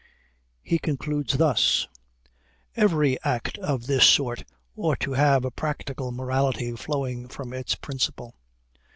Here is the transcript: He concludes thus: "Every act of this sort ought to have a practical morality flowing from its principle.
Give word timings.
He 0.63 0.79
concludes 0.79 1.37
thus: 1.37 1.87
"Every 2.75 3.21
act 3.23 3.59
of 3.59 3.85
this 3.85 4.03
sort 4.03 4.43
ought 4.75 4.99
to 5.01 5.11
have 5.13 5.45
a 5.45 5.51
practical 5.51 6.11
morality 6.11 6.75
flowing 6.75 7.27
from 7.27 7.53
its 7.53 7.75
principle. 7.75 8.33